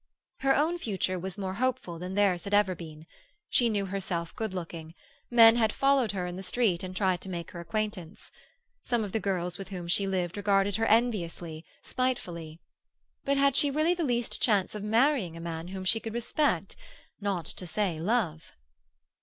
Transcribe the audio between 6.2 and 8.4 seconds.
in the street and tried to make her acquaintance.